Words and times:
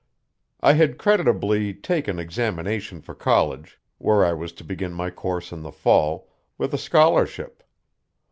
I 0.61 0.73
had 0.73 0.97
creditably 0.97 1.75
taken 1.75 2.17
examination 2.17 3.01
for 3.01 3.13
college, 3.13 3.79
where 3.99 4.25
I 4.25 4.33
was 4.33 4.51
to 4.53 4.63
begin 4.63 4.93
my 4.93 5.11
course 5.11 5.51
in 5.51 5.61
the 5.61 5.71
fall, 5.71 6.27
with 6.57 6.73
a 6.73 6.79
scholarship. 6.79 7.61